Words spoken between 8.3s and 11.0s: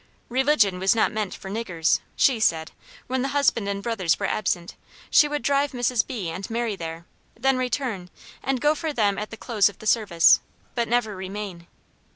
and go for them at the close of the service, but